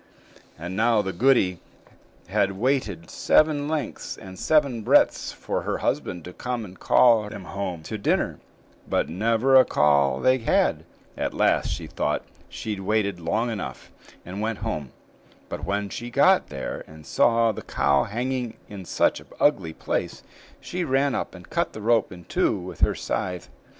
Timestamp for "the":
1.03-1.13, 17.51-17.61, 21.73-21.79